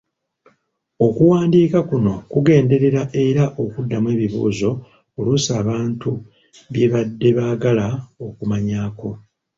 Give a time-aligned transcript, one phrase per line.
[1.07, 4.69] Okuwandiika kuno kugenderera era okuddamu ebibuuzo
[5.17, 6.09] oluusi abantu
[6.71, 7.87] bye badde baagala
[8.25, 9.09] okumanyaako.